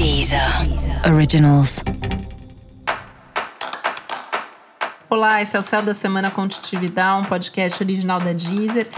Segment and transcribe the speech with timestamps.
[0.00, 0.40] Deezer.
[1.12, 1.84] Originals.
[5.10, 8.88] Olá, esse é o Céu da Semana Contitividade, um podcast original da Deezer.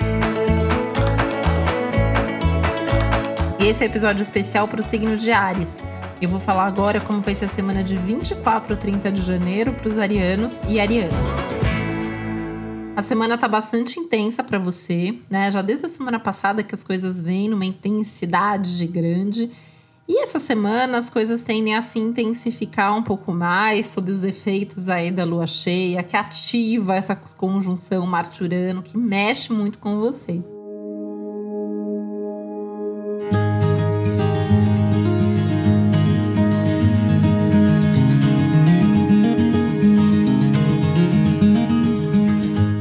[3.59, 5.83] E esse é o um episódio especial para o signo de Ares.
[6.21, 9.73] Eu vou falar agora como vai ser a semana de 24 a 30 de janeiro
[9.73, 11.13] para os arianos e arianas.
[12.95, 15.51] A semana tá bastante intensa para você, né?
[15.51, 19.51] Já desde a semana passada que as coisas vêm numa intensidade grande
[20.15, 24.91] e essa semana as coisas tendem a se intensificar um pouco mais sob os efeitos
[24.91, 30.43] aí da lua cheia, que ativa essa conjunção Marte-Urano, que mexe muito com você.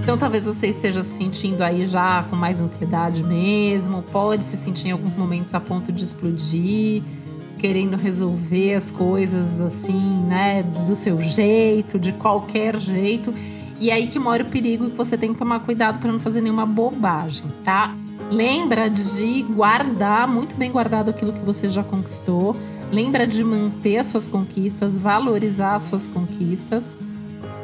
[0.01, 4.89] Então talvez você esteja se sentindo aí já com mais ansiedade mesmo, pode se sentir
[4.89, 7.01] em alguns momentos a ponto de explodir,
[7.61, 13.31] querendo resolver as coisas assim, né, do seu jeito, de qualquer jeito.
[13.79, 16.41] E aí que mora o perigo e você tem que tomar cuidado para não fazer
[16.41, 17.93] nenhuma bobagem, tá?
[18.31, 22.55] Lembra de guardar, muito bem guardado aquilo que você já conquistou.
[22.91, 26.95] Lembra de manter as suas conquistas, valorizar as suas conquistas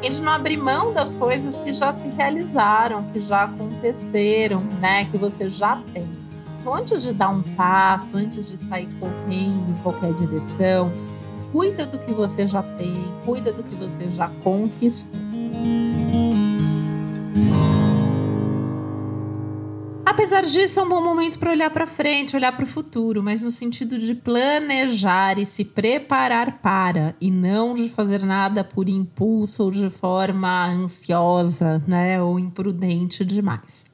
[0.00, 5.06] e de não abrir mão das coisas que já se realizaram, que já aconteceram, né?
[5.06, 6.27] Que você já tem.
[6.66, 10.92] Antes de dar um passo, antes de sair correndo em qualquer direção,
[11.52, 15.18] cuida do que você já tem, cuida do que você já conquistou.
[20.04, 23.40] Apesar disso, é um bom momento para olhar para frente, olhar para o futuro, mas
[23.40, 29.62] no sentido de planejar e se preparar para, e não de fazer nada por impulso
[29.62, 33.86] ou de forma ansiosa, né, ou imprudente demais.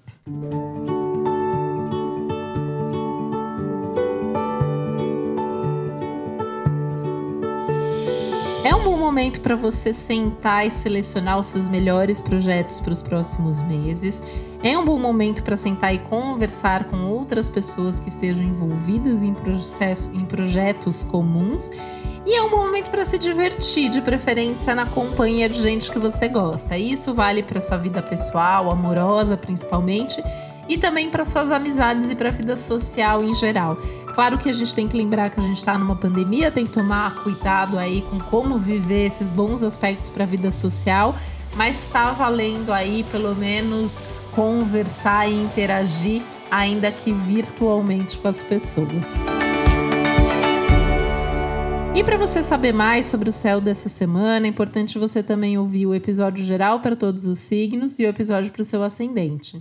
[8.65, 13.03] É um bom momento para você sentar e selecionar os seus melhores projetos para os
[13.03, 14.23] próximos meses.
[14.63, 19.35] É um bom momento para sentar e conversar com outras pessoas que estejam envolvidas em,
[19.35, 21.71] processo, em projetos comuns.
[22.25, 25.99] E é um bom momento para se divertir, de preferência na companhia de gente que
[25.99, 26.79] você gosta.
[26.79, 30.23] Isso vale para sua vida pessoal, amorosa principalmente,
[30.67, 33.77] e também para suas amizades e para a vida social em geral.
[34.15, 36.73] Claro que a gente tem que lembrar que a gente está numa pandemia, tem que
[36.73, 41.17] tomar cuidado aí com como viver esses bons aspectos para a vida social,
[41.57, 49.17] mas está valendo aí pelo menos conversar e interagir, ainda que virtualmente com as pessoas.
[51.93, 55.87] E para você saber mais sobre o céu dessa semana, é importante você também ouvir
[55.87, 59.61] o episódio geral para todos os signos e o episódio para o seu ascendente.